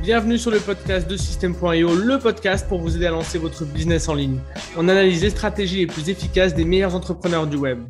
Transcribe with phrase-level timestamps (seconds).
[0.00, 4.08] Bienvenue sur le podcast de System.io, le podcast pour vous aider à lancer votre business
[4.08, 4.38] en ligne.
[4.76, 7.80] On analyse les stratégies les plus efficaces des meilleurs entrepreneurs du web.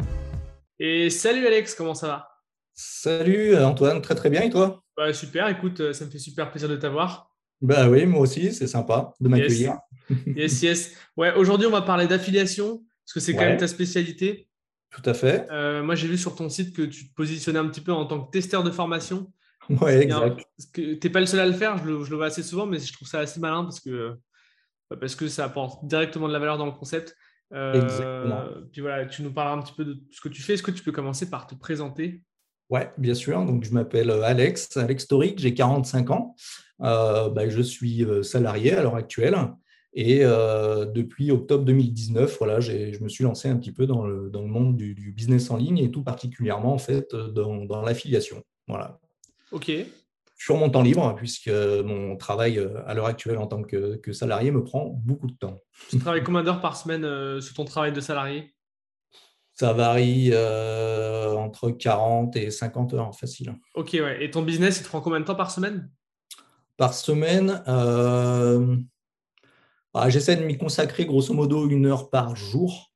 [0.79, 2.29] Et salut Alex, comment ça va?
[2.75, 4.83] Salut Antoine, très très bien et toi?
[4.97, 7.31] Bah, Super, écoute, euh, ça me fait super plaisir de t'avoir.
[7.61, 9.77] Bah oui, moi aussi, c'est sympa de m'accueillir.
[10.27, 10.63] Yes.
[10.63, 14.49] yes, Ouais, aujourd'hui, on va parler d'affiliation, parce que c'est quand même ta spécialité.
[14.91, 15.47] Tout à fait.
[15.51, 18.07] Euh, moi, j'ai vu sur ton site que tu te positionnais un petit peu en
[18.07, 19.31] tant que testeur de formation.
[19.71, 20.41] Oui, exact.
[20.73, 22.93] Tu n'es pas le seul à le faire, je le, vois assez souvent, mais je
[22.93, 24.17] trouve ça assez malin parce que,
[25.01, 27.15] parce que ça apporte directement de la valeur dans le concept.
[27.53, 28.45] Euh, Exactement.
[28.73, 30.55] Puis voilà, tu nous parles un petit peu de ce que tu fais.
[30.55, 32.23] Est-ce que tu peux commencer par te présenter?
[32.71, 33.45] Oui, bien sûr.
[33.45, 36.35] Donc, je m'appelle Alex, Alex Toric, j'ai 45 ans.
[36.83, 39.37] Euh, bah, je suis salarié à l'heure actuelle.
[39.95, 44.29] Et euh, depuis octobre 2019, voilà, je me suis lancé un petit peu dans le,
[44.29, 48.43] dans le monde du, business en ligne et tout particulièrement en fait dans, dans l'affiliation.
[48.69, 49.01] Voilà.
[49.53, 49.71] Ok.
[50.37, 54.13] Sur mon temps libre, puisque mon travail euh, à l'heure actuelle en tant que, que,
[54.13, 55.59] salarié me prend beaucoup de temps.
[55.91, 58.55] Tu travailles combien d'heures par semaine euh, sur ton travail de salarié?
[59.53, 63.57] Ça varie entre 40 et 50 heures facile.
[63.75, 64.23] Ok, ouais.
[64.23, 65.91] Et ton business, il te prend combien de temps par semaine?
[66.77, 67.61] Par semaine,
[69.95, 72.93] bah, j'essaie de m'y consacrer grosso modo une heure par jour.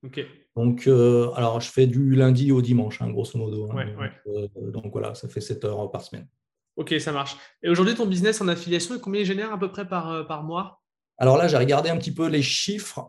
[0.56, 3.70] Donc, euh, alors je fais du lundi au dimanche, hein, grosso modo.
[3.72, 4.12] Hein.
[4.26, 6.28] Euh, donc, voilà, ça fait 7 heures par semaine.
[6.76, 7.36] Ok, ça marche.
[7.62, 10.42] Et aujourd'hui, ton business en affiliation, combien il génère à peu près par, euh, par
[10.42, 10.80] mois?
[11.18, 13.08] Alors là, j'ai regardé un petit peu les chiffres.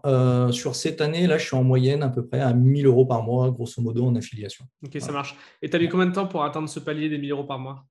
[0.52, 3.24] sur cette année, là, je suis en moyenne à peu près à 1000 euros par
[3.24, 4.66] mois, grosso modo, en affiliation.
[4.86, 5.36] Ok, ça marche.
[5.62, 7.58] Et tu as mis combien de temps pour atteindre ce palier des 1000 euros par
[7.58, 7.86] mois?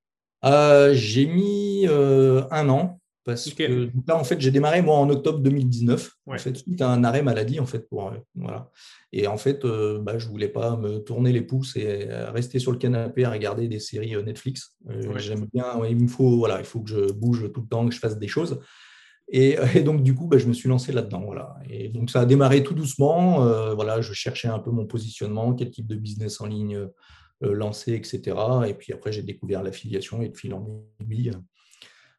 [0.93, 3.02] J'ai mis un an.
[3.25, 6.11] Parce que là, en fait, j'ai démarré moi en octobre 2019.
[6.27, 8.71] En fait, suite un arrêt maladie, en fait, pour euh, voilà.
[9.13, 12.59] Et en fait, euh, bah, je voulais pas me tourner les pouces et euh, rester
[12.59, 14.77] sur le canapé à regarder des séries Netflix.
[15.17, 15.67] J'aime bien.
[15.89, 18.19] il me faut voilà, il faut que je bouge tout le temps, que je fasse
[18.19, 18.61] des choses.
[19.29, 21.23] Et, donc du coup, bah, je me suis lancé là-dedans.
[21.25, 21.55] Voilà.
[21.71, 23.45] Et donc ça a démarré tout doucement.
[23.75, 26.89] voilà, je cherchais un peu mon positionnement, quel type de business en ligne
[27.41, 28.37] lancer, etc.
[28.69, 30.67] Et puis après, j'ai découvert l'affiliation et de fil en
[31.01, 31.39] aiguille euh,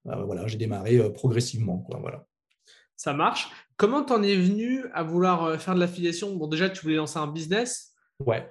[0.05, 1.79] voilà, j'ai démarré euh, progressivement.
[1.79, 2.25] Quoi, voilà.
[2.95, 3.49] Ça marche.
[3.77, 6.35] Comment tu en es venu à vouloir euh, faire de l'affiliation?
[6.35, 7.91] Bon, déjà, tu voulais lancer un business.
[8.19, 8.47] Ouais.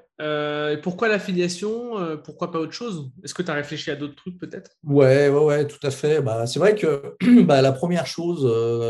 [0.83, 2.19] pourquoi l'affiliation?
[2.25, 3.11] Pourquoi pas autre chose?
[3.25, 4.73] Est-ce que tu as réfléchi à d'autres trucs peut-être?
[4.83, 6.21] Ouais, ouais, ouais, tout à fait.
[6.21, 8.43] Bah, c'est vrai que bah, la première chose,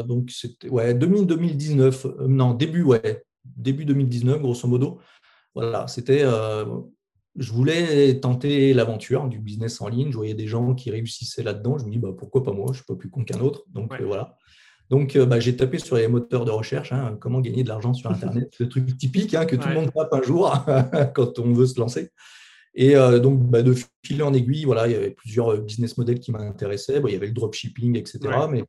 [0.09, 4.99] donc c'était ouais, 2019, non, début, ouais, début 2019, grosso modo.
[5.55, 6.25] Voilà, c'était
[7.37, 10.11] je voulais tenter l'aventure du business en ligne.
[10.11, 11.79] Je voyais des gens qui réussissaient là-dedans.
[11.79, 12.67] Je me dis, bah, pourquoi pas moi?
[12.69, 13.65] Je ne suis pas plus con qu'un autre.
[13.73, 14.37] Donc euh, voilà.
[14.91, 17.95] Donc euh, bah, j'ai tapé sur les moteurs de recherche, hein, comment gagner de l'argent
[17.95, 20.53] sur Internet, le truc typique hein, que tout le monde tape un jour
[21.15, 22.11] quand on veut se lancer.
[22.75, 26.21] Et euh, donc, bah, de fil en aiguille, voilà, il y avait plusieurs business models
[26.21, 27.01] qui m'intéressaient.
[27.07, 28.21] il y avait le dropshipping, etc.
[28.51, 28.65] Mais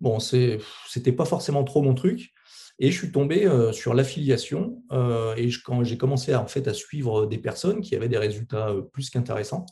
[0.00, 0.58] bon, ce
[0.96, 2.32] n'était pas forcément trop mon truc.
[2.78, 6.66] Et je suis tombé euh, sur l'affiliation euh, et quand j'ai commencé à, en fait,
[6.66, 9.66] à suivre des personnes qui avaient des résultats euh, plus qu'intéressants.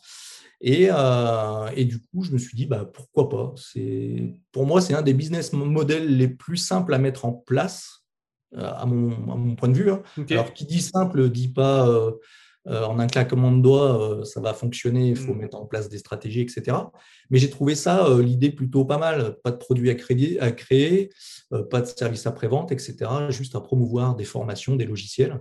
[0.65, 0.91] Et,
[1.75, 3.53] et, du coup, je me suis dit, bah, pourquoi pas?
[4.53, 8.05] Pour moi, c'est un des business models les plus simples à mettre en place,
[8.57, 9.91] à mon, à mon point de vue.
[9.91, 10.03] Hein.
[10.31, 12.13] Alors, qui dit simple, dit pas euh,
[12.67, 15.39] en un claquement de doigts, euh, ça va fonctionner, il faut mm.
[15.39, 16.77] mettre en place des stratégies, etc.
[17.31, 19.37] Mais j'ai trouvé ça, euh, l'idée plutôt pas mal.
[19.43, 21.11] Pas de produits à, créer, à créer
[21.71, 23.11] pas de services après-vente, etc.
[23.31, 25.41] Juste à promouvoir des formations, des logiciels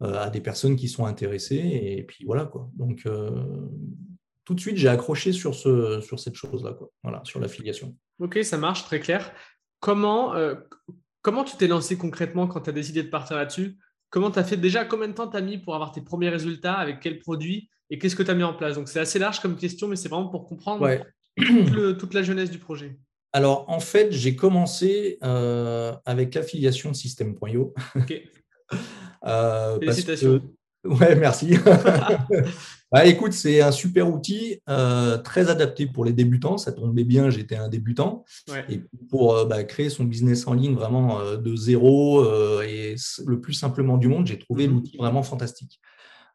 [0.00, 1.54] à des personnes qui sont intéressées.
[1.56, 2.68] Et puis voilà, quoi.
[2.74, 3.06] Donc,
[4.44, 6.90] tout de suite, j'ai accroché sur, ce, sur cette chose-là, quoi.
[7.04, 7.94] Voilà, sur l'affiliation.
[8.18, 9.32] Ok, ça marche, très clair.
[9.78, 10.34] Comment,
[11.20, 13.78] comment tu t'es lancé concrètement quand tu as décidé de partir là-dessus?
[14.12, 16.28] Comment tu as fait déjà Combien de temps tu as mis pour avoir tes premiers
[16.28, 18.76] résultats Avec quels produits Et qu'est-ce que tu as mis en place?
[18.76, 20.86] Donc, c'est assez large comme question, mais c'est vraiment pour comprendre
[21.98, 22.98] toute, la jeunesse du projet.
[23.32, 27.74] Alors, en fait, j'ai commencé euh, avec l'affiliation System.io.
[27.96, 28.22] Ok.
[29.24, 30.42] Euh, Félicitations.
[30.84, 31.56] Ouais, merci.
[32.92, 36.58] bah, écoute, c'est un super outil, euh, très adapté pour les débutants.
[36.58, 38.24] Ça tombait bien, j'étais un débutant.
[38.68, 42.24] Et pour euh, bah, créer son business en ligne vraiment euh, de zéro
[42.62, 44.74] et le plus simplement du monde, j'ai trouvé mhm.
[44.74, 45.80] l'outil vraiment fantastique.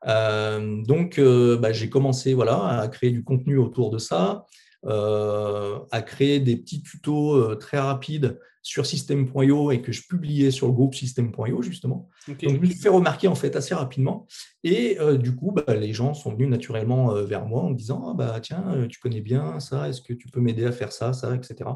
[0.05, 4.45] donc, bah, j'ai commencé voilà, à créer du contenu autour de ça.
[4.85, 10.73] À créer des petits tutos très rapides sur System.io et que je publiais sur le
[10.73, 12.09] groupe System.io justement.
[12.27, 14.27] Donc je me suis fait remarquer en fait assez rapidement
[14.63, 18.09] et euh, du coup bah, les gens sont venus naturellement vers moi en me disant
[18.09, 21.13] ah, bah tiens tu connais bien ça est-ce que tu peux m'aider à faire ça
[21.13, 21.69] ça etc.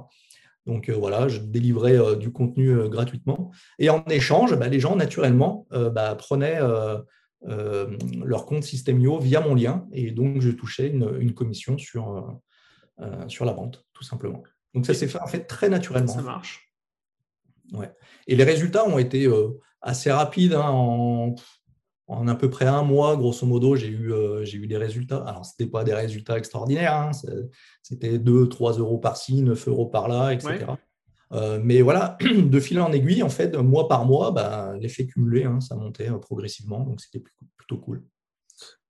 [0.65, 6.15] Donc voilà je délivrais du contenu gratuitement et en échange bah, les gens naturellement bah,
[6.15, 6.59] prenaient
[7.45, 12.41] leur compte System.io via mon lien et donc je touchais une commission sur
[13.01, 14.43] euh, sur la vente, tout simplement.
[14.75, 16.13] Donc ça s'est fait en fait très naturellement.
[16.13, 16.70] Ça marche.
[17.71, 17.91] Ouais.
[18.27, 19.27] Et les résultats ont été
[19.81, 20.53] assez rapides.
[20.53, 21.35] Hein, en,
[22.07, 24.13] en à peu près un mois, grosso modo, j'ai eu,
[24.43, 25.23] j'ai eu des résultats.
[25.25, 26.93] Alors, ce n'était pas des résultats extraordinaires.
[26.93, 27.11] Hein,
[27.81, 30.65] c'était 2, 3 euros par-ci, 9 euros par-là, etc.
[31.63, 35.61] mais voilà, de fil en aiguille, en fait, mois par mois, bah, l'effet cumulé, hein,
[35.61, 36.81] ça montait progressivement.
[36.81, 37.23] Donc, c'était
[37.57, 38.03] plutôt cool.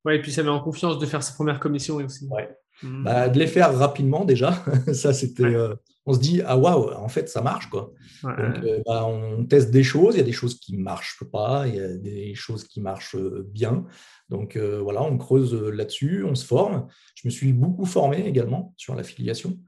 [0.04, 2.26] Ouais, et puis ça met en confiance de faire ses premières commissions aussi.
[2.28, 2.50] Ouais.
[2.82, 3.04] Mmh.
[3.04, 4.64] Bah, de les faire rapidement déjà,
[4.94, 5.44] ça c'était.
[5.44, 5.76] Euh,
[6.06, 7.94] on se dit ah waouh, en fait ça marche quoi.
[8.24, 11.68] Donc euh, bah, on teste des choses, il y a des choses qui marchent pas,
[11.68, 13.86] il y a des choses qui marchent euh, bien.
[14.30, 16.88] Donc voilà, on creuse là-dessus, on se forme.
[17.16, 19.60] Je me suis beaucoup formé également sur l'affiliation.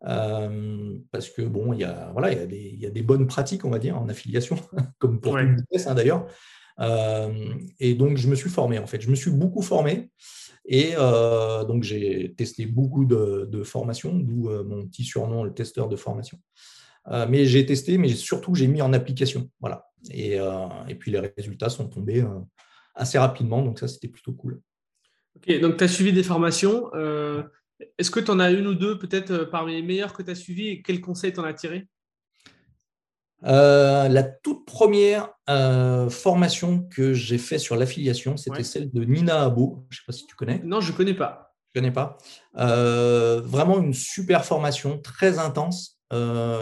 [0.00, 3.02] parce que bon, il y a voilà, il y, a des, il y a des
[3.02, 4.56] bonnes pratiques, on va dire, en affiliation,
[5.00, 6.28] comme pour tout business hein, d'ailleurs.
[6.80, 9.00] Euh, et donc, je me suis formé, en fait.
[9.00, 10.10] Je me suis beaucoup formé.
[10.64, 15.88] Et euh, donc, j'ai testé beaucoup de, formations, d'où euh, mon petit surnom, le testeur
[15.88, 16.38] de formation.
[17.28, 19.50] mais j'ai testé, mais surtout, j'ai mis en application.
[19.60, 19.86] Voilà.
[20.10, 20.38] Et,
[20.98, 22.24] puis, les résultats sont tombés
[22.94, 23.62] assez rapidement.
[23.62, 24.60] Donc, ça, c'était plutôt cool.
[25.34, 26.90] Ok, donc tu as suivi des formations.
[27.98, 30.34] Est-ce que tu en as une ou deux, peut-être parmi les meilleures que tu as
[30.34, 31.88] suivies Et quels conseils tu en as tiré
[33.44, 39.42] euh, la toute première euh, formation que j'ai fait sur l'affiliation, c'était celle de Nina
[39.42, 39.84] Abo.
[39.90, 40.60] Je ne sais pas si tu connais.
[40.64, 41.54] Non, je ne connais pas.
[41.74, 42.18] Je ne connais pas.
[42.58, 45.98] Euh, vraiment une super formation, très intense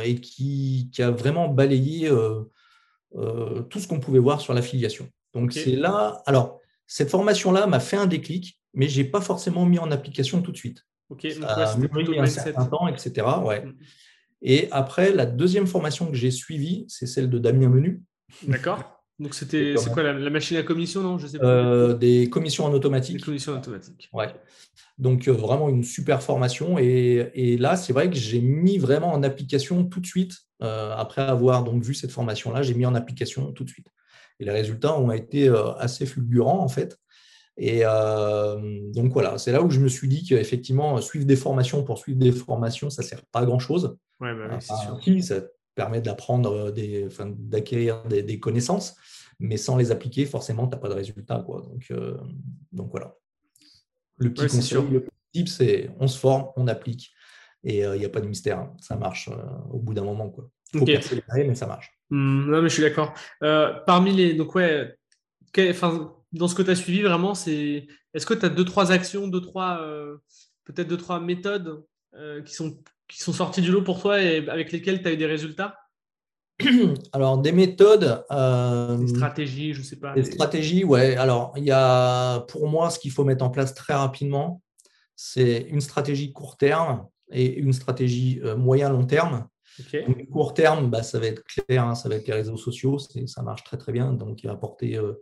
[0.05, 5.09] et qui, a vraiment balayé tout ce qu'on pouvait voir sur l'affiliation.
[5.35, 6.23] Donc c'est là.
[6.27, 10.41] Alors, cette formation-là m'a fait un déclic, mais je n'ai pas forcément mis en application
[10.41, 10.87] tout de suite.
[11.09, 13.27] Ok, donc c'était un certain temps, etc.
[13.45, 13.65] Ouais.
[13.65, 13.75] Mm.
[14.43, 18.03] Et après, la deuxième formation que j'ai suivie, c'est celle de Damien Menu.
[18.47, 19.01] D'accord.
[19.19, 21.19] Donc, c'était c'est quoi la, machine à commission, non?
[21.19, 21.45] Je sais pas.
[21.45, 23.19] Euh, des commissions en automatique.
[23.19, 24.09] Des commissions en automatique.
[24.15, 24.29] Ouais.
[24.97, 26.79] Donc, euh, vraiment une super formation.
[26.79, 30.39] Et, et là, c'est vrai que j'ai mis vraiment en application tout de suite.
[30.63, 33.89] Euh, après avoir donc vu cette formation-là, j'ai mis en application tout de suite.
[34.39, 36.99] Et les résultats ont été assez fulgurants, en fait.
[37.59, 37.83] Et
[38.95, 42.19] donc voilà, c'est là où je me suis dit qu'effectivement, suivre des formations pour suivre
[42.19, 43.99] des formations, ça ne sert pas à grand-chose.
[44.21, 45.43] Ouais, bah Ça
[45.75, 47.09] permet d'apprendre, des,
[47.39, 48.97] d'acquérir des, connaissances,
[49.39, 51.43] mais sans les appliquer, forcément, tu n'as pas de résultat.
[51.45, 51.63] Quoi.
[51.63, 52.19] Donc, euh,
[52.73, 53.17] donc voilà.
[54.19, 57.11] Le petit conseil, le petit tip, c'est on se forme, on applique.
[57.65, 58.59] Et il euh, n'y a pas de mystère.
[58.59, 58.77] Hein.
[58.81, 59.37] Ça marche euh,
[59.71, 60.33] au bout d'un moment.
[60.75, 61.91] Il faut persévérer, mais ça marche.
[62.11, 63.15] Mmh, non, mais je suis d'accord.
[63.87, 64.35] parmi les.
[64.35, 64.99] Donc, ouais,
[66.33, 67.87] dans ce que tu as suivi, vraiment, c'est.
[68.13, 69.81] Est-ce que tu as deux, trois actions, deux, trois.
[70.65, 71.83] Peut-être deux, trois méthodes
[72.45, 72.77] qui sont
[73.11, 75.77] qui sont sortis du lot pour toi et avec lesquels tu as eu des résultats
[77.13, 78.23] Alors, des méthodes.
[78.31, 80.15] Euh, des stratégies, je ne sais pas.
[80.15, 81.17] Des stratégies, ouais.
[81.17, 84.61] Alors, il y a pour moi ce qu'il faut mettre en place très rapidement
[85.23, 89.47] c'est une stratégie court terme et une stratégie euh, moyen-long terme
[90.31, 93.43] court terme, bah, ça va être clair, hein, ça va être les réseaux sociaux, ça
[93.43, 94.13] marche très très bien.
[94.13, 95.15] Donc, il va apporter, euh,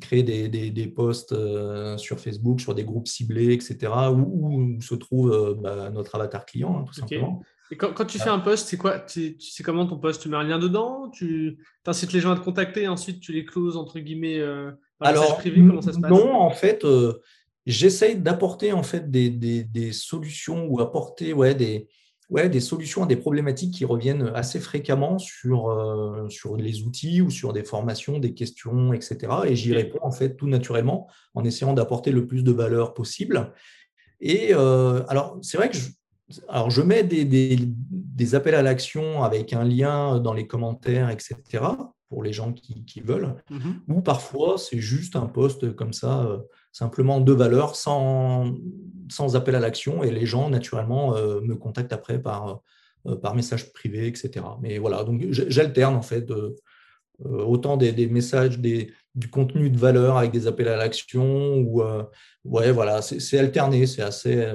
[0.00, 5.32] créer des, des, posts euh, sur Facebook, sur des groupes ciblés, etc., où, se trouve
[5.32, 7.42] euh, bah, notre avatar client, hein, tout simplement.
[7.72, 8.98] Et quand, tu fais un post, c'est quoi?
[8.98, 11.08] Tu, sais comment ton post Tu mets un lien dedans?
[11.10, 14.40] Tu incites les gens à te contacter et ensuite tu les closes entre guillemets
[14.98, 16.10] Alors, privé Comment ça se passe?
[16.10, 16.84] Non, en fait,
[17.66, 21.88] j'essaye d'apporter en fait des, des, solutions ou apporter ouais, des,
[22.30, 27.20] ouais, des solutions à des problématiques qui reviennent assez fréquemment sur, euh, sur les outils
[27.20, 29.18] ou sur des formations, des questions, etc.
[29.46, 33.52] Et j'y réponds en fait tout naturellement en essayant d'apporter le plus de valeur possible.
[34.20, 35.90] Et euh, alors, c'est vrai que je,
[36.48, 41.10] alors je mets des, des, des appels à l'action avec un lien dans les commentaires,
[41.10, 41.64] etc
[42.10, 46.24] pour les gens qui, qui veulent, mmh ou parfois c'est juste un poste comme ça,
[46.24, 46.38] euh,
[46.72, 48.52] simplement de valeur, sans,
[49.08, 52.62] sans appel à l'action, et les gens naturellement euh, me contactent après par,
[53.06, 54.44] euh, par message privé, etc.
[54.60, 56.30] Mais voilà, donc j'alterne en fait
[57.24, 61.82] autant des, des messages, des, du contenu de valeur avec des appels à l'action, ou
[62.44, 64.52] ouais, voilà, c'est alterné, c'est assez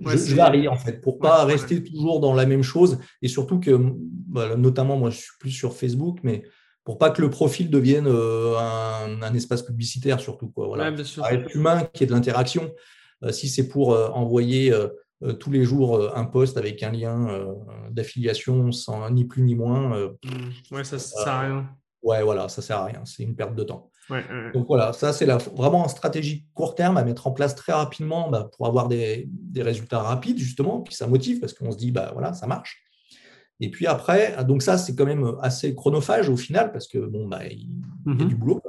[0.00, 2.98] je, varie en fait pour pas rester toujours dans la même chose.
[3.20, 3.78] Et surtout que
[4.28, 6.42] bah, notamment moi je suis plus sur Facebook mais
[6.84, 10.90] pour pas que le profil devienne euh, un, espace publicitaire surtout quoi voilà.
[10.90, 12.72] Être humain qui ait de l'interaction.
[13.22, 14.74] Euh, si c'est pour euh, envoyer
[15.38, 17.46] tous les jours un post avec un lien
[17.90, 20.74] d'affiliation sans ni plus ni moins mmh.
[20.74, 21.70] ouais ça, ça sert à rien.
[22.02, 23.02] ouais voilà ça sert à rien.
[23.04, 23.91] C'est une perte de temps
[24.52, 28.30] donc voilà, ça c'est vraiment une stratégie court terme à mettre en place très rapidement
[28.30, 32.10] bah, pour avoir des, résultats rapides justement, puis ça motive parce qu'on se dit bah
[32.12, 32.82] voilà ça marche.
[33.60, 37.28] Et puis après, donc ça c'est quand même assez chronophage au final parce que bon
[37.28, 37.70] bah il, y
[38.06, 38.26] a mm-hmm.
[38.26, 38.60] du boulot.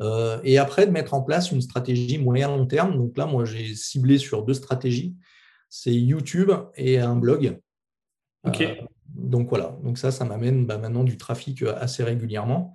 [0.00, 2.96] Euh, et après de mettre en place une stratégie moyen long terme.
[2.96, 5.16] Donc là moi j'ai ciblé sur deux stratégies.
[5.70, 7.58] c'est YouTube et un blog.
[8.44, 8.62] Ok.
[9.08, 12.74] donc voilà, donc ça, ça m'amène bah, maintenant du trafic assez régulièrement.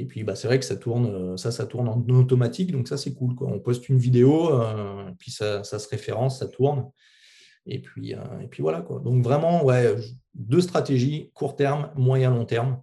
[0.00, 2.96] Et puis, bah, c'est vrai que ça tourne, ça, ça tourne en automatique, donc ça,
[2.96, 3.34] c'est cool.
[3.34, 3.48] Quoi.
[3.48, 4.50] On poste une vidéo,
[5.18, 6.90] puis ça, ça, se référence, ça tourne.
[7.66, 8.80] Et puis, et puis voilà.
[8.80, 9.00] Quoi.
[9.00, 9.94] Donc vraiment, ouais,
[10.34, 12.80] deux stratégies, court terme, moyen, long terme.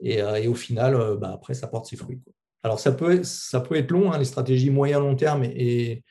[0.00, 2.20] Et, et au final, bah, après, ça porte ses fruits.
[2.62, 6.04] Alors, ça peut, ça peut être long, hein, les stratégies moyen-long terme et,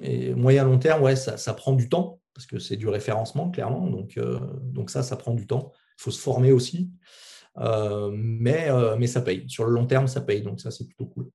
[0.00, 3.86] moyen-long terme, ouais, ça, ça, prend du temps parce que c'est du référencement, clairement.
[3.86, 5.72] Donc, euh, donc ça, ça prend du temps.
[5.98, 6.90] Il faut se former aussi.
[7.58, 9.44] Euh, mais, euh, mais ça paye.
[9.48, 10.42] Sur le long terme, ça paye.
[10.42, 11.30] Donc ça, c'est plutôt cool.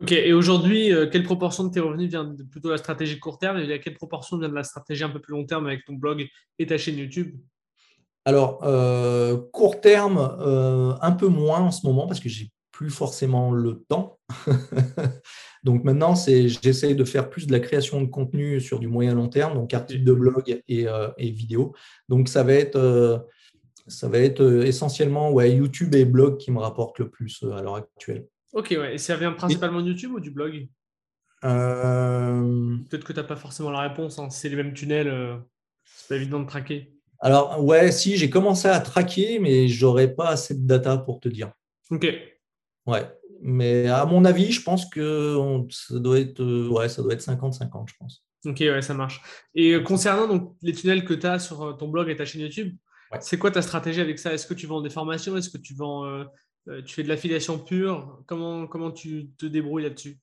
[0.00, 3.38] Ok, et aujourd'hui, quelle proportion de tes revenus vient de plutôt de la stratégie court
[3.38, 5.94] terme et quelle proportion vient de la stratégie un peu plus long terme avec ton
[5.94, 6.26] blog
[6.58, 7.36] et ta chaîne YouTube?
[8.24, 8.58] Alors,
[9.52, 10.18] court terme,
[11.00, 14.18] un peu moins en ce moment parce que j'ai plus forcément le temps.
[15.62, 19.14] donc maintenant, c'est, j'essaie de faire plus de la création de contenu sur du moyen
[19.14, 21.74] long terme, donc articles de blog et, euh, vidéos.
[22.08, 23.18] Donc ça va être, euh,
[23.92, 27.62] ça va être euh, essentiellement ouais, YouTube et blog qui me rapportent le plus à
[27.62, 28.26] l'heure actuelle.
[28.52, 28.94] Ok, ouais.
[28.94, 30.68] et ça vient principalement de YouTube ou du blog?
[31.42, 34.18] Peut-être que tu n'as pas forcément la réponse.
[34.18, 34.30] Hein.
[34.30, 35.40] C'est les mêmes tunnels,
[35.84, 36.92] c'est pas évident de traquer.
[37.18, 41.28] Alors, ouais, si, j'ai commencé à traquer, mais j'aurais pas assez de data pour te
[41.28, 41.52] dire.
[41.90, 42.06] Ok.
[42.86, 43.06] Ouais.
[43.40, 45.36] Mais à mon avis, je pense que
[45.70, 48.24] ça doit être euh, ouais, ça doit être 50-50, je pense.
[48.44, 49.20] Ok, ouais, ça marche.
[49.54, 52.24] Et euh, concernant donc, les tunnels que tu as sur euh, ton blog et ta
[52.24, 52.76] chaîne YouTube,
[53.20, 54.32] c'est quoi ta stratégie avec ça?
[54.32, 55.36] Est-ce que tu vends des formations?
[55.36, 56.24] Est-ce que tu vends
[56.86, 58.22] tu fais de l'affiliation pure?
[58.26, 60.18] Comment, comment tu te débrouilles là-dessus?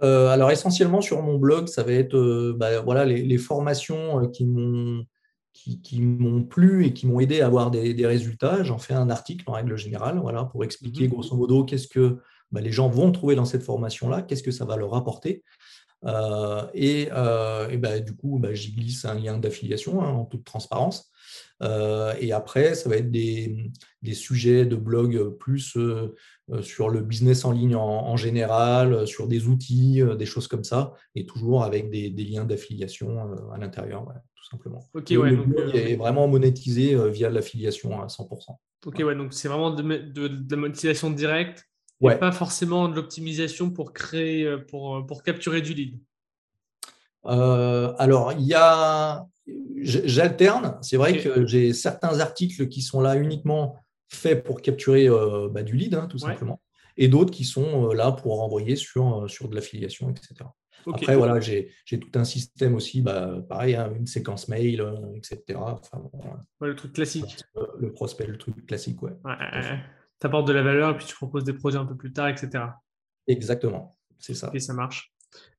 [0.00, 5.06] Alors essentiellement sur mon blog, ça va être bah, voilà, les, les formations qui m'ont
[5.54, 8.62] qui, m'ont plu et qui m'ont aidé à avoir des, résultats.
[8.64, 11.10] J'en fais un article en règle générale, voilà, pour expliquer mhm.
[11.10, 12.18] grosso modo qu'est-ce que
[12.50, 15.42] bah, les gens vont trouver dans cette formation-là, qu'est-ce que ça va leur apporter.
[16.04, 20.44] Euh, et, euh, bah, du coup, bah, j'y glisse un lien d'affiliation hein, en toute
[20.44, 21.10] transparence.
[21.62, 23.70] Euh, et après, ça va être des,
[24.12, 25.76] sujets de blog plus
[26.60, 31.26] sur le business en ligne en, général, sur des outils, des choses comme ça, et
[31.26, 34.06] toujours avec des, liens d'affiliation à l'intérieur
[34.50, 34.88] simplement.
[34.94, 38.56] Ok, ouais, le donc, est vraiment monétisé euh, via l'affiliation à 100%.
[38.86, 39.82] Ok, ouais, donc c'est vraiment de,
[40.50, 41.68] la monétisation directe
[42.02, 45.98] et pas forcément de l'optimisation pour créer, euh, pour, euh, pour capturer du lead.
[47.24, 49.26] Alors, il y a,
[49.82, 50.78] j'alterne.
[50.82, 53.76] C'est vrai que j'ai certains articles qui sont là uniquement
[54.08, 55.08] faits pour capturer
[55.50, 56.60] bah, du lead, hein, tout simplement,
[56.96, 60.46] et d'autres qui sont là pour envoyer sur, sur de l'affiliation, etc.
[60.92, 65.58] Après, voilà, j'ai tout un système aussi, bah, pareil, hein, une séquence mail, euh, etc.
[66.60, 67.42] le truc classique.
[67.78, 69.12] Le prospect, le truc classique, ouais.
[70.20, 72.28] tu apportes de la valeur et puis tu proposes des projets un peu plus tard,
[72.28, 72.64] etc.
[73.26, 74.50] Exactement, c'est ça.
[74.52, 75.13] Et ça marche.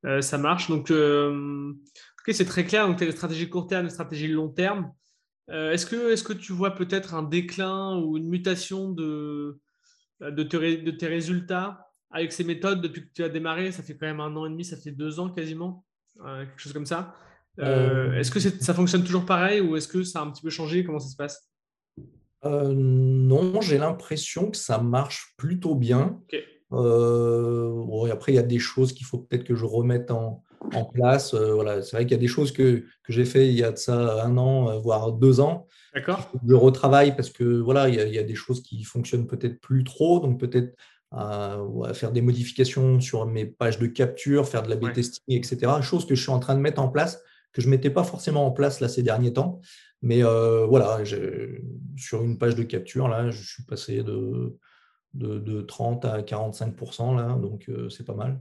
[0.05, 0.69] Euh, ça marche.
[0.69, 1.73] Donc, euh,
[2.27, 2.87] c'est très clair.
[2.87, 4.91] Donc, tu as des stratégies court terme, des stratégies long terme.
[5.47, 9.59] Est-ce que, est que tu vois peut-être un déclin ou une mutation de,
[10.19, 13.71] de, de tes résultats avec ces méthodes depuis que tu as démarré?
[13.71, 15.85] Ça fait quand même un an et demi, ça fait deux ans quasiment,
[16.25, 17.15] euh, quelque chose comme ça.
[17.59, 20.49] Euh, est-ce que ça fonctionne toujours pareil ou est-ce que ça a un petit peu
[20.49, 20.83] changé?
[20.83, 21.47] Comment ça se passe?
[22.43, 26.21] Euh, Non, j'ai l'impression que ça marche plutôt bien.
[26.71, 30.41] Après, il y a des choses qu'il faut peut-être que je remette en,
[30.93, 31.35] place.
[31.35, 33.71] voilà, c'est vrai qu'il y a des choses que, que j'ai fait il y a
[33.71, 35.67] de ça un an, voire deux ans.
[35.93, 36.31] D'accord.
[36.45, 39.27] Je retravaille parce que voilà, il y, a, il y a des choses qui fonctionnent
[39.27, 40.75] peut-être plus trop, donc peut-être
[41.11, 41.59] à,
[41.93, 45.71] faire des modifications sur mes pages de capture, faire de la B-testing, etc.
[45.81, 47.21] Chose que je suis en train de mettre en place,
[47.53, 49.61] que je ne mettais pas forcément en place là, ces derniers temps.
[50.01, 50.99] Mais euh, voilà,
[51.95, 54.57] sur une page de capture, là, je suis passé de,
[55.15, 58.39] de, 30 à 45% là, donc euh, c'est pas mal.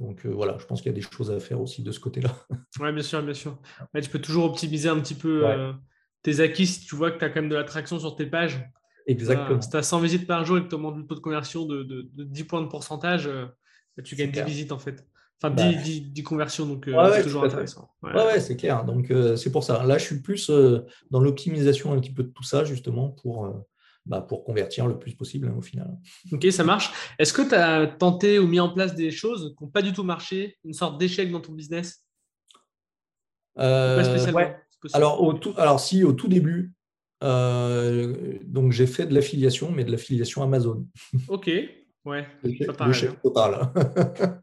[0.00, 2.00] Donc euh, voilà, je pense qu'il y a des choses à faire aussi de ce
[2.00, 2.34] côté-là.
[2.80, 3.56] Oui, bien sûr, bien sûr.
[4.02, 5.44] tu peux toujours optimiser un petit peu
[6.22, 8.68] tes acquis si tu vois que tu as quand même de l'attraction sur tes pages.
[9.06, 9.60] Exactement.
[9.60, 11.66] si tu as 100 visites par jour et que tu augmentes le taux de conversion
[11.66, 13.46] de, de, 10 points de pourcentage, euh,
[13.96, 15.06] bah, tu gagnes 10 visites en fait.
[15.42, 16.22] Enfin, 10, bah.
[16.24, 17.90] conversions, donc euh, c'est toujours intéressant.
[18.02, 18.84] Ouais, c'est clair.
[18.84, 19.84] Donc, euh, c'est pour ça.
[19.84, 20.50] Là, je suis plus
[21.10, 23.52] dans l'optimisation un petit peu de tout ça, justement, pour,
[24.06, 25.96] bah, pour convertir le plus possible hein, au final.
[26.32, 26.92] Ok, ça marche.
[27.18, 29.92] Est-ce que tu as tenté ou mis en place des choses qui n'ont pas du
[29.92, 32.04] tout marché, une sorte d'échec dans ton business?
[33.54, 34.54] Pas spécialement.
[34.92, 36.74] Alors, au tout, alors, si, au tout début,
[37.22, 40.86] euh, donc j'ai fait de l'affiliation, mais de l'affiliation Amazon.
[41.28, 41.46] Ok,
[42.04, 42.26] ouais.
[42.42, 43.72] Le total.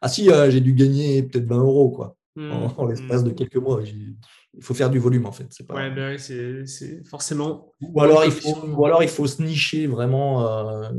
[0.00, 3.34] ah si, euh, j'ai dû gagner peut-être 20 euros quoi, hmm, en, l'espace de hmm.
[3.34, 3.80] quelques mois.
[3.82, 5.46] Il faut faire du volume en fait.
[5.50, 5.74] C'est pas...
[5.74, 7.72] Ouais, ben c'est forcément.
[7.80, 10.46] Ou alors, il faut, ou alors il faut se nicher vraiment.
[10.48, 10.90] Euh,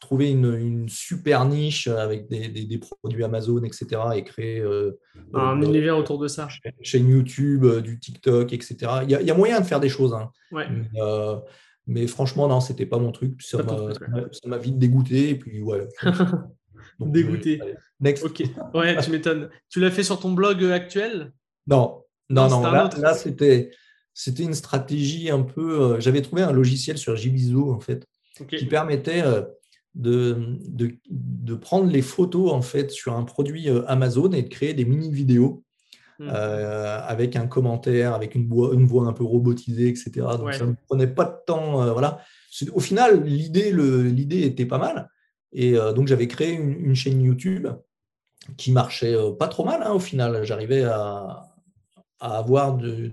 [0.00, 3.86] trouver une, super niche avec des, produits Amazon, etc.
[4.16, 4.64] et créer
[5.32, 6.48] un univers autour de ça.
[6.82, 8.76] Chaîne YouTube, du TikTok, etc.
[9.04, 10.14] Il y, a, moyen de faire des choses.
[10.14, 10.30] Hein.
[11.86, 13.40] Mais, franchement, non, c'était pas mon truc.
[13.42, 13.62] Ça
[14.44, 15.30] m'a vite dégoûté.
[15.30, 15.86] Et puis, ouais.
[17.00, 17.60] dégoûté.
[18.00, 18.24] next.
[18.24, 18.42] Ok.
[18.74, 19.50] Ouais, tu m'étonnes.
[19.68, 21.32] Tu l'as fait sur ton blog actuel?
[21.66, 22.62] Non, non, non.
[22.62, 23.70] Là, c'était
[24.16, 25.80] c'était une stratégie un peu.
[25.82, 28.06] Euh, j'avais trouvé un logiciel sur Jibizo, en fait,
[28.48, 29.42] qui permettait euh,
[29.94, 30.56] de,
[31.10, 34.86] de, prendre les photos en fait sur un produit euh, Amazon et de créer des
[34.86, 35.64] mini vidéos
[36.18, 36.30] hmm.
[36.30, 40.10] avec un commentaire, avec une voix, une voix un peu robotisée, etc.
[40.38, 41.92] Donc ça ne prenait pas de temps.
[41.92, 42.22] voilà.
[42.72, 45.10] Au final, l'idée, l'idée était pas mal.
[45.52, 47.68] Et donc j'avais créé une, chaîne YouTube
[48.56, 49.82] qui marchait pas trop mal.
[49.82, 51.54] Hein, au final, j'arrivais à,
[52.20, 53.10] à, avoir de,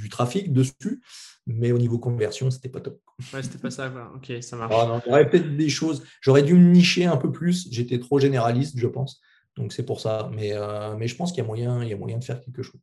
[0.00, 1.02] du trafic dessus,
[1.46, 3.00] mais au niveau conversion, c'était pas top.
[3.32, 3.92] Ouais, c'était pas ça.
[4.14, 4.74] Ok, ça marche.
[4.76, 6.04] Ah aurait peut-être des choses.
[6.20, 7.68] J'aurais dû me nicher un peu plus.
[7.70, 9.20] J'étais trop généraliste, je pense.
[9.56, 10.30] Donc c'est pour ça.
[10.32, 12.40] Mais, euh, mais je pense qu'il y a moyen, il y a moyen de faire
[12.40, 12.80] quelque chose.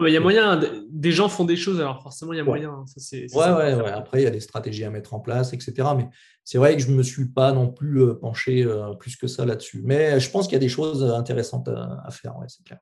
[0.00, 0.60] Il y a moyen,
[0.90, 2.70] des gens font des choses, alors forcément, il y a moyen.
[2.70, 2.84] Hein.
[2.86, 3.16] Ça,
[3.56, 5.72] ouais, ouais, Après, il y a des stratégies à mettre en place, etc.
[5.96, 6.08] Mais
[6.44, 9.26] c'est vrai que je ne me suis pas non plus euh, penché euh, plus que
[9.26, 9.82] ça là-dessus.
[9.84, 12.78] Mais je pense qu'il y a des choses intéressantes à, faire, ouais, c'est clair.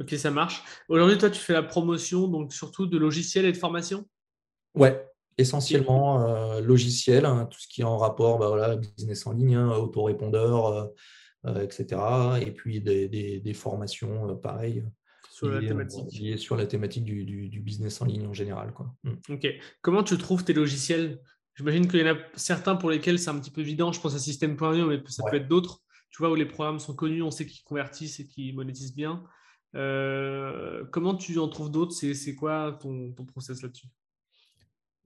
[0.00, 0.64] Ok, ça marche.
[0.88, 4.04] Aujourd'hui, toi, tu fais la promotion, donc surtout de logiciels et de formation?
[4.74, 9.32] Ouais, essentiellement euh, logiciel, hein, tout ce qui est en rapport, bah, voilà, business en
[9.32, 10.86] ligne, hein, autorépondeur, euh,
[11.46, 12.00] euh, etc.
[12.40, 14.84] Et puis des, formations pareilles.
[15.44, 16.38] Sur la thématique.
[16.38, 18.72] sur la thématique du, business en ligne en général.
[18.72, 18.94] Quoi.
[19.04, 19.34] Mm.
[19.34, 19.46] Ok.
[19.82, 21.20] Comment tu trouves tes logiciels?
[21.56, 23.92] J'imagine qu'il y en a certains pour lesquels c'est un petit peu évident.
[23.92, 25.80] Je pense à System.io, mais ça peut être d'autres.
[26.10, 29.24] Tu vois, où les programmes sont connus, on sait qu'ils convertissent et qu'ils monétisent bien.
[29.74, 31.92] Euh, comment tu en trouves d'autres?
[31.92, 33.88] C'est quoi ton, ton process là-dessus?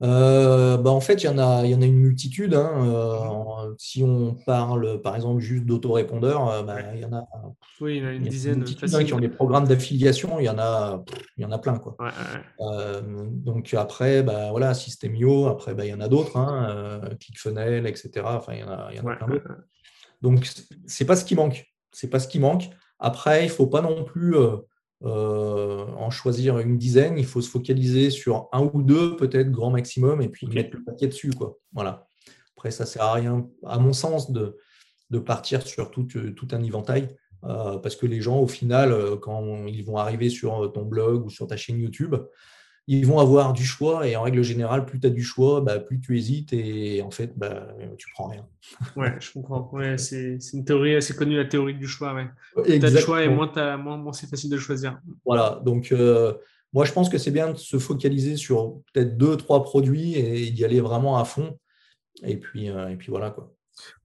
[0.01, 2.55] Euh, bah en fait, il y, en a, y en a une multitude.
[2.55, 2.71] Hein.
[2.87, 7.27] Euh, si on parle, par exemple, juste d'autorépondeurs, bah, il y en a,
[7.81, 10.39] oui, il y en a une dizaine hein, qui ont des programmes d'affiliation.
[10.39, 11.03] Il y en a,
[11.37, 11.79] il y en a plein.
[11.79, 11.97] Quoi.
[12.59, 15.47] donc après, bah, voilà, Systemio.
[15.47, 18.11] Après, bah, il y en a d'autres, hein, ClickFunnels, etc.
[18.25, 19.51] Enfin, il y en a, y en a plein d'autres.
[20.23, 20.49] Donc,
[20.87, 21.67] c'est pas ce qui manque.
[21.93, 22.71] C'est pas ce qui manque.
[23.01, 24.35] Après, il ne faut pas non plus
[25.05, 27.19] euh, euh, en choisir une dizaine.
[27.19, 30.85] Il faut se focaliser sur un ou deux, peut-être grand maximum, et puis mettre le
[30.85, 31.31] paquet dessus.
[31.31, 31.59] Quoi.
[31.73, 32.09] Voilà.
[32.57, 34.57] Après, ça ne sert à rien, à mon sens, de,
[35.11, 37.09] de partir sur tout, tout un éventail.
[37.45, 41.31] Euh, parce que les gens, au final, quand ils vont arriver sur ton blog ou
[41.31, 42.17] sur ta chaîne YouTube,
[42.91, 45.79] ils vont avoir du choix et en règle générale, plus tu as du choix, bah,
[45.79, 48.49] plus tu hésites et en fait, bah, tu prends rien.
[48.97, 49.69] Ouais, je comprends.
[49.75, 52.15] Ouais, c'est une théorie assez connue, la théorie du choix.
[52.15, 52.79] Ouais.
[52.79, 54.99] tu as du choix et moins, moins, c'est facile de choisir.
[55.27, 56.33] Voilà, donc euh,
[56.73, 60.51] moi je pense que c'est bien de se focaliser sur peut-être deux, trois produits et
[60.51, 61.59] d'y aller vraiment à fond.
[62.23, 63.31] Et puis, euh, et puis voilà.
[63.31, 63.55] Quoi.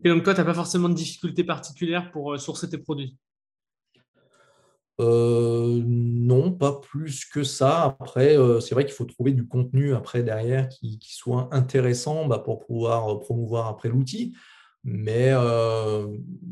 [0.04, 3.16] Et donc toi, tu n'as pas forcément de difficultés particulières pour euh, sourcer tes produits?
[5.00, 7.98] Euh, non, pas plus que ça.
[8.00, 12.40] Après, euh, c'est vrai qu'il faut trouver du contenu après derrière qui, soit intéressant bah,
[12.40, 14.36] pour pouvoir euh, promouvoir après l'outil.
[14.86, 15.32] Mais,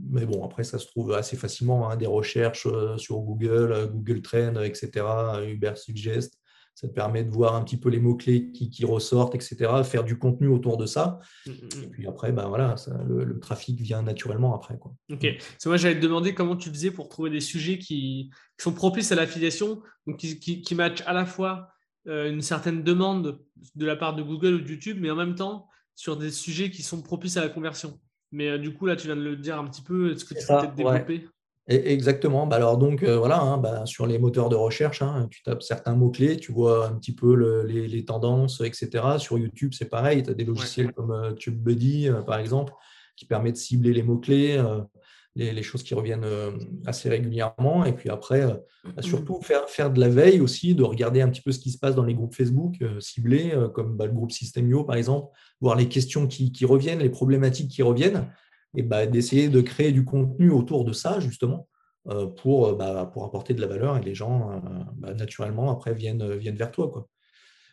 [0.10, 1.89] mais bon, après, ça se trouve assez facilement.
[1.89, 2.65] Hein, des recherches
[2.97, 5.06] sur Google, Google Trend, etc.,
[5.45, 6.40] Uber Suggest
[6.82, 10.17] ça te permet de voir un petit peu les mots-clés qui, ressortent, etc., faire du
[10.17, 11.20] contenu autour de ça.
[11.46, 11.84] Mm, mm, mm.
[11.84, 12.76] Et puis après, ben voilà,
[13.08, 14.80] le, trafic vient naturellement après.
[14.80, 14.96] Quoi.
[15.12, 15.28] Ok.
[15.67, 19.15] moi, j'allais te demander comment tu faisais pour trouver des sujets qui, sont propices à
[19.15, 21.70] l'affiliation, donc qui, qui, matchent à la fois
[22.08, 23.39] euh, une certaine demande
[23.76, 26.72] de la part de Google ou de YouTube, mais en même temps sur des sujets
[26.72, 28.00] qui sont propices à la conversion.
[28.32, 30.12] Mais euh, du coup, là, tu viens de le dire un petit peu.
[30.12, 31.28] Est-ce que tu peux peut-être développer?
[31.72, 32.48] Exactement.
[32.48, 35.64] Bah, alors donc euh, voilà, hein, bah, sur les moteurs de recherche, hein, tu tapes
[35.64, 37.34] certains mots-clés, tu vois un petit peu
[37.66, 38.90] les, tendances, etc.
[39.18, 42.74] Sur YouTube, c'est pareil, tu as des logiciels comme euh, TubeBuddy, euh, par exemple,
[43.16, 44.62] qui permet de cibler les mots-clés,
[45.36, 46.26] les, choses qui reviennent
[46.86, 47.86] assez régulièrement.
[47.86, 48.42] Et puis après,
[48.84, 51.72] bah, surtout faire, faire de la veille aussi, de regarder un petit peu ce qui
[51.72, 55.28] se passe dans les groupes Facebook ciblés, comme le groupe Systemio, par exemple,
[55.60, 58.28] voir les questions qui reviennent, les problématiques qui reviennent
[58.76, 61.68] et bah, d'essayer de créer du contenu autour de ça, justement,
[62.08, 64.60] euh, pour, euh, bah, pour apporter de la valeur et les gens, euh,
[64.96, 66.90] bah, naturellement, après, viennent, viennent vers toi.
[66.90, 67.08] Quoi.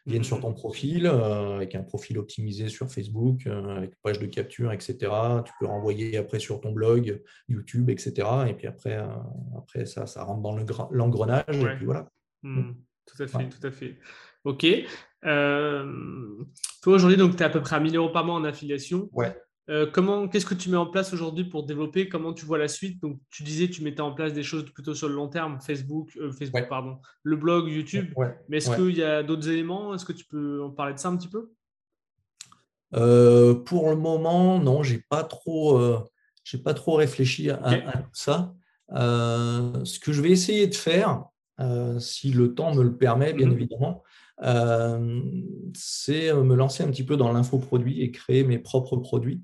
[0.06, 0.42] Viennent sur mmh.
[0.42, 4.96] ton profil, avec un profil optimisé sur Facebook, avec page de capture, etc.
[5.44, 8.26] Tu peux renvoyer après sur ton blog, YouTube, etc.
[8.48, 8.98] Et puis après,
[9.54, 10.56] après ça, ça rentre dans
[10.90, 11.44] l'engrenage.
[11.48, 12.08] Et puis voilà.
[12.42, 12.58] Mmh.
[12.58, 12.76] Mmh.
[13.04, 13.98] Tout à fait, tout à fait.
[14.44, 14.66] OK.
[15.20, 19.10] toi, aujourd'hui, tu es à peu près à 1000 euros par mois en affiliation.
[19.12, 19.36] Ouais.
[19.70, 22.08] Euh, comment, qu'est-ce que tu mets en place aujourd'hui pour développer?
[22.08, 23.02] Comment tu vois la suite?
[23.02, 26.16] Donc, tu disais, tu mettais en place des choses plutôt sur le long terme, Facebook,
[26.16, 28.06] euh, Facebook, pardon, le blog, YouTube.
[28.48, 29.94] Mais est-ce qu'il y a d'autres éléments?
[29.94, 31.50] Est-ce que tu peux en parler de ça un petit peu?
[32.90, 35.78] Pour le moment, non, j'ai pas trop,
[36.44, 38.54] j'ai pas trop réfléchi à, à tout ça.
[38.90, 41.24] ce que je vais essayer de faire,
[41.98, 44.02] si le temps me le permet, bien mmh évidemment,
[45.74, 49.42] c'est me lancer un petit peu dans l'infoproduit et créer mes propres produits.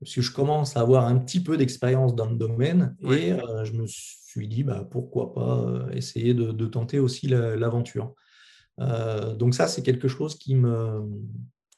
[0.00, 3.32] Parce que je commence à avoir un petit peu d'expérience dans le domaine et
[3.64, 8.14] je me suis dit bah, pourquoi pas essayer de, tenter aussi l'aventure.
[8.78, 11.02] donc, ça, c'est quelque chose qui me,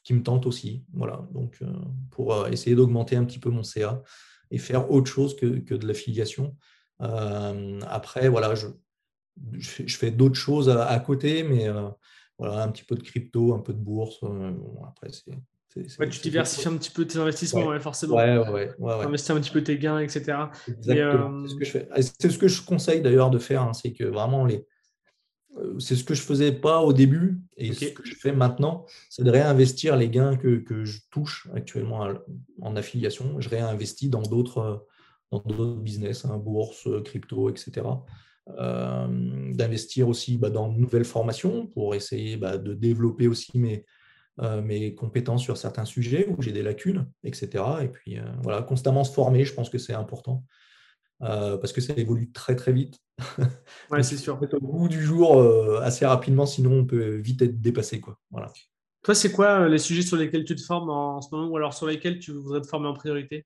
[0.03, 0.83] qui me tente aussi.
[0.93, 1.59] Voilà, donc
[2.11, 4.01] pour essayer d'augmenter un petit peu mon CA
[4.51, 6.57] et faire autre chose que, que de l'affiliation.
[6.99, 8.67] après, voilà, je,
[9.57, 11.69] je fais d'autres choses à, côté, mais
[12.39, 14.23] voilà, un petit peu de crypto, un peu de bourse.
[14.23, 14.53] Euh,
[14.87, 15.37] après, c'est.
[15.73, 18.15] Tu diversifies un petit peu tes investissements, forcément.
[18.15, 20.37] Ouais, ouais, ouais, Investir un petit peu tes gains, etc.
[20.67, 21.45] Exactement.
[21.45, 21.89] C'est ce que je fais.
[22.01, 23.63] C'est ce que je conseille d'ailleurs de faire.
[23.63, 24.65] Hein, c'est que vraiment, les...
[25.57, 28.31] Euh, c'est ce que je ne faisais pas au début et ce que je fais
[28.31, 32.07] maintenant, c'est de réinvestir les gains que, que je touche actuellement
[32.61, 33.39] en affiliation.
[33.39, 34.85] Je réinvestis dans d'autres
[35.31, 37.81] dans d'autres business, hein, bourse, crypto, etc.
[38.57, 43.77] Euh, d'investir aussi bah, dans de nouvelles formations pour essayer bah, de développer aussi mes,
[43.77, 43.98] euh,
[44.63, 47.63] mes compétences sur certains sujets où j'ai des lacunes, etc.
[47.81, 50.43] Et puis euh, voilà, constamment se former, je pense que c'est important.
[51.19, 52.99] parce que ça évolue très très vite.
[53.91, 54.39] Ouais, c'est sûr.
[54.53, 55.41] Au bout du jour,
[55.81, 57.99] assez rapidement, sinon on peut vite être dépassé.
[57.99, 58.17] Quoi.
[58.31, 58.51] Voilà.
[59.03, 61.73] Toi, c'est quoi les sujets sur lesquels tu te formes en ce moment ou alors
[61.73, 63.45] sur lesquels tu voudrais te former en priorité?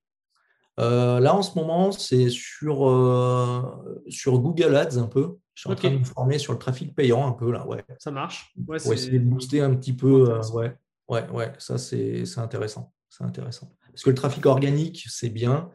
[0.79, 3.61] Euh, là, en ce moment, c'est sur, euh,
[4.07, 5.37] sur Google Ads un peu.
[5.53, 7.67] Je suis en train de me former sur le trafic payant un peu là.
[7.67, 7.83] Ouais.
[7.99, 8.51] Ça marche.
[8.67, 10.31] Ouais, pour essayer de booster un petit peu.
[10.31, 10.75] Euh, ouais,
[11.07, 12.93] ouais, ouais, ça c'est intéressant.
[13.09, 13.75] C'est intéressant.
[13.87, 15.69] Parce que le trafic organique, c'est bien.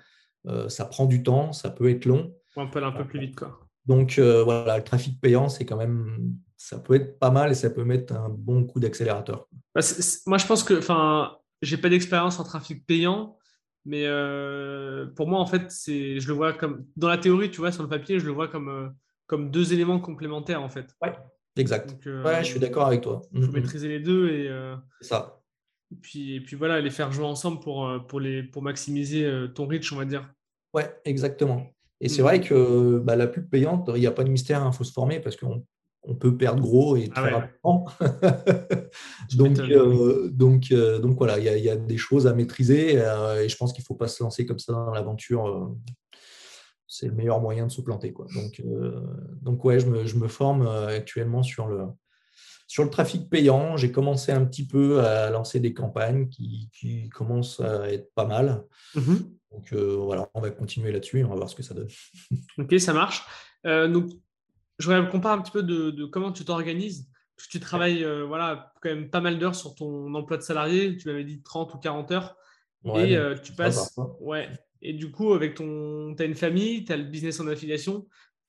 [0.69, 2.35] ça prend du temps, ça peut être long.
[2.57, 3.37] On peut aller un peu plus vite.
[3.37, 3.61] Quoi.
[3.87, 6.35] Donc voilà, le trafic payant, c'est quand même.
[6.57, 9.47] Ça peut être pas mal et ça peut mettre un bon coup d'accélérateur.
[9.73, 9.81] Bah,
[10.27, 10.79] moi, je pense que.
[10.79, 13.39] Enfin, j'ai pas d'expérience en trafic payant.
[13.89, 17.59] Mais euh, pour moi, en fait, c'est, je le vois comme, dans la théorie, tu
[17.59, 18.89] vois, sur le papier, je le vois comme, euh,
[19.27, 20.95] comme deux éléments complémentaires, en fait.
[21.01, 21.15] Ouais,
[21.59, 21.97] exact.
[22.07, 23.23] Euh, ouais, je suis d'accord avec toi.
[23.33, 23.53] Il faut mm-hmm.
[23.53, 24.51] maîtriser les deux et,
[25.01, 25.41] ça.
[25.93, 29.67] Et puis, et puis voilà, les faire jouer ensemble pour, pour, les, pour maximiser ton
[29.67, 30.33] reach, on va dire.
[30.75, 31.73] Ouais, exactement.
[32.01, 32.25] Et c'est mm.
[32.25, 34.93] vrai que bah, la pub payante, il n'y a pas de mystère, il faut se
[34.93, 35.65] former parce qu'on
[36.05, 37.87] on peut perdre gros et ah très rapidement.
[39.37, 43.49] donc, euh, donc, euh, donc voilà, il y, a des choses à maîtriser euh, et
[43.49, 45.75] je pense qu'il ne faut pas se lancer comme ça dans l'aventure.
[46.89, 48.13] C'est le meilleur moyen de se planter.
[48.13, 48.27] Quoi.
[48.35, 48.63] Donc,
[49.43, 51.85] donc ouais, je me, je me, forme actuellement sur le,
[52.67, 53.77] sur le trafic payant.
[53.77, 58.25] J'ai commencé un petit peu à lancer des campagnes qui, qui commencent à être pas
[58.25, 58.65] mal.
[58.95, 59.17] Mmh
[59.51, 61.89] donc voilà, on va continuer là-dessus et on va voir ce que ça donne.
[62.59, 63.25] ok, ça marche.
[63.65, 64.11] donc,
[64.79, 67.09] je voudrais comparer un petit peu de, comment tu t'organises.
[67.51, 70.97] Tu travailles euh, voilà, quand même pas mal d'heures sur ton emploi de salarié.
[70.97, 72.37] Tu m'avais dit 30 ou 40 heures.
[72.85, 73.97] et euh, tu passes.
[74.21, 74.49] Ouais.
[74.83, 76.15] Et du coup, avec ton.
[76.17, 78.07] Tu as une famille, tu as le business en affiliation.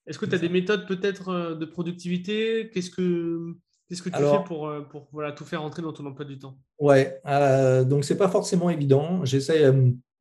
[0.08, 2.70] Est-ce que tu as des méthodes peut-être euh, de productivité?
[2.74, 3.56] Qu'est-ce que.
[3.88, 6.60] Qu'est-ce que tu fais pour, pour voilà, tout faire rentrer dans ton emploi du temps?
[6.78, 7.20] Ouais,
[7.86, 9.26] donc c'est pas forcément évident.
[9.26, 9.66] J'essaie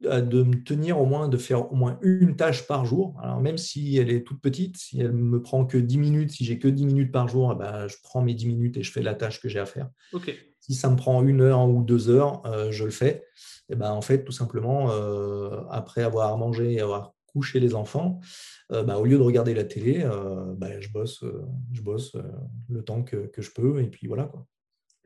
[0.00, 3.18] de me tenir au moins, de faire au moins une tâche par jour.
[3.22, 6.44] Alors même si elle est toute petite, si elle me prend que 10 minutes, si
[6.44, 8.92] j'ai que 10 minutes par jour, eh ben, je prends mes 10 minutes et je
[8.92, 9.88] fais la tâche que j'ai à faire.
[10.68, 13.24] Si ça me prend une heure ou deux heures, euh, je le fais.
[13.70, 18.20] Et ben, en fait, tout simplement, euh, après avoir mangé et avoir couché les enfants,
[18.72, 20.06] euh, bah, au lieu de regarder la télé,
[20.56, 21.24] bah, je bosse,
[21.72, 22.16] je bosse
[22.68, 23.80] le temps que, que, je peux.
[23.80, 24.24] Et puis voilà.
[24.24, 24.46] Quoi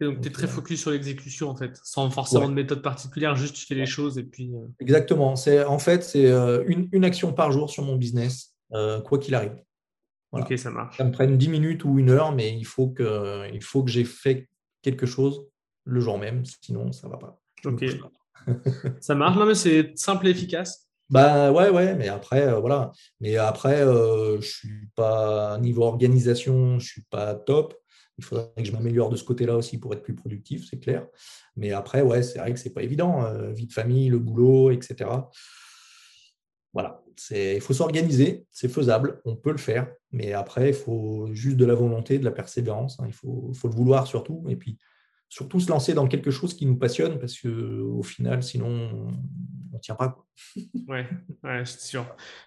[0.00, 3.54] donc, tu es très focus sur l'exécution, en fait, sans forcément de méthode particulière, juste
[3.54, 4.50] tu fais les choses et puis.
[4.80, 5.36] Exactement.
[5.36, 9.54] C'est, en fait, c'est euh, une, action par jour sur mon business, quoi qu'il arrive.
[10.32, 10.96] Ok, ça marche.
[10.96, 13.90] Ça me prenne 10 minutes ou une heure, mais il faut que, il faut que
[13.92, 14.48] j'ai fait
[14.82, 15.46] quelque chose
[15.84, 17.40] le jour même, sinon ça ne va pas.
[17.64, 17.84] Ok.
[19.00, 20.88] ça marche, non, mais c'est simple et efficace.
[21.10, 22.90] Bah ouais, ouais, mais après, voilà.
[23.20, 27.74] Mais après, je ne suis pas, niveau organisation, je ne suis pas top.
[28.18, 31.06] Il faudrait que je m'améliore de ce côté-là aussi pour être plus productif, c'est clair.
[31.56, 33.24] Mais après, ouais, c'est vrai que c'est pas évident.
[33.24, 35.10] Euh, vie de famille, le boulot, etc.
[36.72, 41.58] Voilà, il faut s'organiser, c'est faisable, on peut le faire, mais après, il faut juste
[41.58, 43.04] de la volonté, de la persévérance, hein.
[43.06, 44.78] il faut, faut, le vouloir surtout, et puis
[45.32, 49.78] surtout se lancer dans quelque chose qui nous passionne, parce qu'au final, sinon, on ne
[49.80, 50.26] tient pas.
[50.88, 51.08] ouais,
[51.42, 52.04] ouais c'est sûr.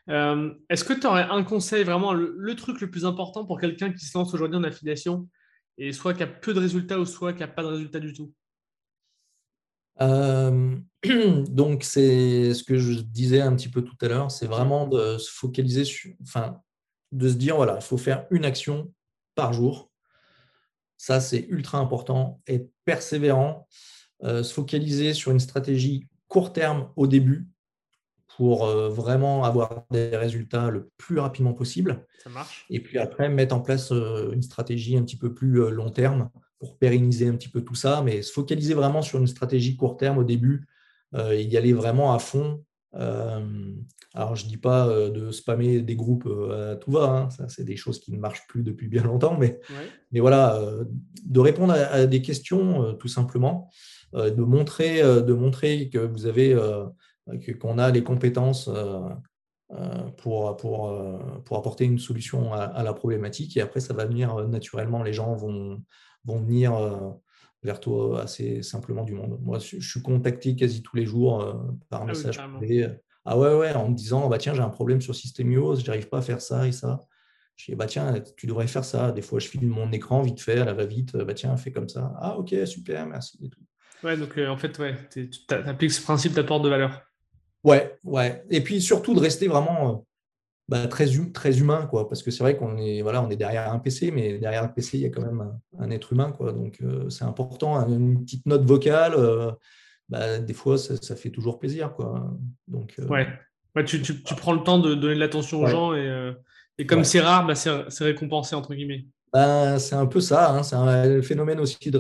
[0.08, 3.92] Euh, est-ce que tu aurais un conseil, vraiment le, truc le plus important pour quelqu'un
[3.92, 5.28] qui se lance aujourd'hui en affiliation
[5.80, 8.14] et soit qui a peu de résultats ou soit qui n'a pas de résultats du
[8.14, 8.32] tout?
[10.02, 10.78] Euh,
[11.50, 15.18] donc, c'est ce que je disais un petit peu tout à l'heure, c'est vraiment de
[15.18, 16.62] se focaliser sur, enfin,
[17.12, 18.94] de se dire, voilà, il faut faire une action
[19.34, 19.90] par jour.
[20.98, 22.42] Ça, c'est ultra important.
[22.48, 23.68] et persévérant.
[24.24, 27.48] se focaliser sur une stratégie court terme au début
[28.38, 32.06] pour vraiment avoir des résultats le plus rapidement possible.
[32.24, 32.66] Ça marche.
[32.70, 36.30] Et puis après, mettre en place une stratégie un petit peu plus long terme
[36.60, 39.98] pour pérenniser un petit peu tout ça, mais se focaliser vraiment sur une stratégie court
[39.98, 40.68] terme au début,
[41.32, 42.64] et y aller vraiment à fond
[42.96, 47.30] alors, je ne dis pas de spammer des groupes à tout va, hein.
[47.30, 49.60] ça, c'est des choses qui ne marchent plus depuis bien longtemps, mais,
[50.12, 50.62] mais voilà,
[51.26, 53.70] de répondre à, des questions tout simplement,
[54.14, 56.58] de, montrer, de montrer que vous avez,
[57.60, 58.70] qu'on a les compétences
[60.18, 60.98] pour, pour,
[61.44, 65.36] pour apporter une solution à, la problématique, et après, ça va venir naturellement, les gens
[65.36, 65.84] vont,
[66.24, 67.18] vont venir
[67.66, 69.40] vers toi assez simplement du monde.
[69.42, 71.54] Moi, je suis contacté quasi tous les jours euh,
[71.90, 72.88] par ah message privé.
[73.26, 76.08] Ah ouais, ouais, en me disant, bah tiens, j'ai un problème sur Systemios, je n'arrive
[76.08, 77.06] pas à faire ça et ça.
[77.56, 79.12] Je dis, bah tiens, tu devrais faire ça.
[79.12, 81.90] Des fois, je filme mon écran vite fait, elle va vite, bah tiens, fais comme
[81.90, 82.14] ça.
[82.20, 83.62] Ah ok, super, merci et tout.
[84.04, 87.02] Ouais, donc euh, en fait, ouais, tu appliques ce principe d'apport de valeur.
[87.64, 88.44] Ouais, ouais.
[88.52, 89.96] Et puis surtout de rester vraiment euh,
[90.68, 93.36] bah, très, hum, très humain, quoi, parce que c'est vrai qu'on est, voilà, on est
[93.36, 96.32] derrière un PC, mais derrière un PC, il y a quand même un, être humain.
[96.32, 97.78] Quoi, donc, euh, c'est important.
[97.78, 99.52] Hein, une petite note vocale, euh,
[100.10, 101.94] bah, des fois, ça, fait toujours plaisir.
[101.94, 102.32] Quoi.
[102.68, 103.28] Donc, euh, ouais.
[103.86, 106.34] tu, tu, tu, prends le temps de donner de l'attention aux gens et,
[106.80, 109.06] et comme c'est rare, bah, c'est récompensé, entre guillemets.
[109.32, 110.52] Bah, c'est un peu ça.
[110.52, 112.00] Hein, c'est un phénomène aussi de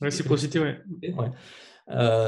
[0.00, 0.60] réciprocité.
[0.60, 0.76] Ouais.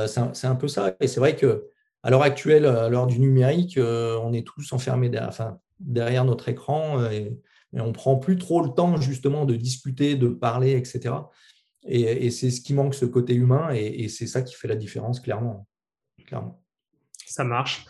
[0.09, 0.97] c'est un, peu ça.
[0.99, 1.69] Et c'est vrai que
[2.03, 5.11] à l'heure actuelle, à l'heure du numérique, euh, on est tous enfermés
[5.79, 7.39] derrière, notre écran euh, et,
[7.75, 11.15] on ne prend plus trop le temps justement de discuter, de parler, etc.
[11.85, 15.21] Et, c'est ce qui manque, ce côté humain, et, c'est ça qui fait la différence,
[15.21, 15.67] clairement.
[16.27, 16.63] clairement.
[17.25, 17.87] Ça marche.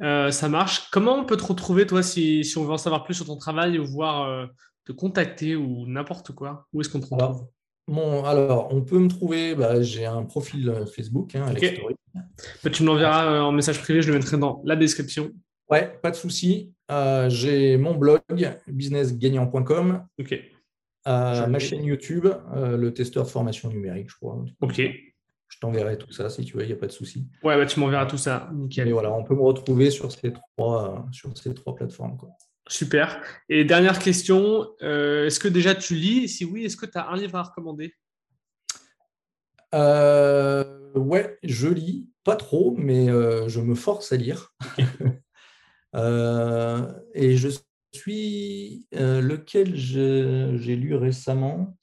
[0.00, 0.90] Euh, ça marche.
[0.92, 3.80] Comment on peut te retrouver, toi, si, on veut en savoir plus sur ton travail
[3.80, 4.48] ou voir
[4.84, 6.68] te contacter ou n'importe quoi?
[6.72, 7.48] Où est-ce qu'on te retrouve?
[7.88, 11.52] Bon, alors, on peut me trouver, bah, j'ai un profil Facebook, hein,
[12.62, 15.32] bah, tu me l'enverras euh, en message privé, je le mettrai dans la description.
[15.70, 16.72] Ouais, pas de souci.
[16.90, 18.20] Euh, j'ai mon blog,
[18.68, 20.06] businessgagnant.com.
[20.18, 20.40] Ok.
[21.06, 24.44] ma chaîne YouTube, le testeur de formation numérique, je crois.
[24.60, 24.80] Ok.
[25.48, 27.28] Je t'enverrai tout ça si tu veux, il n'y a pas de souci.
[27.42, 28.50] Ouais, bah, tu m'enverras tout ça.
[28.52, 28.88] Nickel.
[28.88, 32.16] Et voilà, on peut me retrouver sur ces trois, sur ces trois plateformes.
[32.16, 32.30] Quoi.
[32.68, 33.22] Super.
[33.48, 36.24] Et dernière question, euh, est-ce que déjà tu lis?
[36.24, 37.94] Et si oui, est-ce que tu as un livre à recommander?
[39.74, 44.54] Euh, Ouais, je lis, pas trop, mais euh, je me force à lire.
[47.14, 47.48] et je
[47.92, 51.76] suis lequel j'ai lu récemment?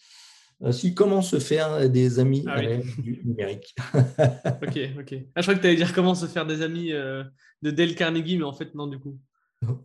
[0.72, 3.76] Si comment se faire des amis ah du numérique.
[3.94, 5.16] ok, ok.
[5.36, 8.38] Ah, je crois que tu allais dire comment se faire des amis de Dale Carnegie,
[8.38, 9.20] mais en fait, non, du coup.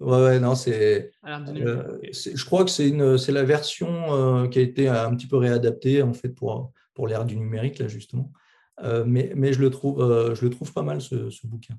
[0.01, 1.11] Ouais, non, c'est.
[1.27, 5.27] Euh, je crois que c'est une, c'est la version euh, qui a été un petit
[5.27, 8.33] peu réadaptée en fait pour pour l'ère du numérique là justement.
[8.83, 9.99] Euh, mais, mais je le trouve,
[10.35, 11.75] je le trouve pas mal ce, ce bouquin.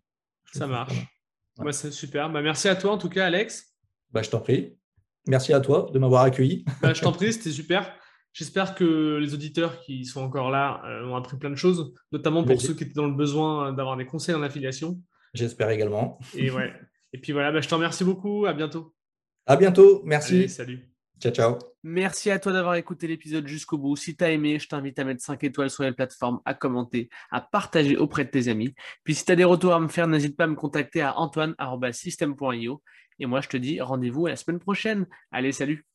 [0.54, 0.96] Ça marche.
[1.58, 1.72] Ouais.
[1.72, 2.30] c'est super.
[2.30, 3.76] Bah, merci à toi en tout cas, Alex.
[4.12, 4.78] Bah, je t'en prie.
[5.28, 6.66] Merci à toi de m'avoir accueilli.
[6.82, 7.94] Bah, je t'en prie, c'était super.
[8.34, 12.62] J'espère que les auditeurs qui sont encore là ont appris plein de choses, notamment pour
[12.62, 15.00] ceux qui étaient dans le besoin d'avoir des conseils en affiliation.
[15.34, 16.20] J'espère également.
[16.36, 16.74] Et ouais.
[17.14, 18.46] Et puis voilà, bah, je te remercie beaucoup.
[18.46, 18.94] À bientôt.
[19.46, 20.02] À bientôt.
[20.06, 20.48] Merci.
[20.48, 20.90] salut.
[21.20, 21.58] Ciao, ciao.
[21.84, 23.96] Merci à toi d'avoir écouté l'épisode jusqu'au bout.
[23.96, 27.10] Si tu as aimé, je t'invite à mettre 5 étoiles sur les plateformes, à commenter,
[27.30, 28.74] à partager auprès de tes amis.
[29.04, 31.18] Puis si tu as des retours à me faire, n'hésite pas à me contacter à
[31.18, 32.82] antoine.system.io.
[33.20, 35.08] Et moi, je te dis rendez-vous à la semaine prochaine.
[35.32, 35.89] Allez, salut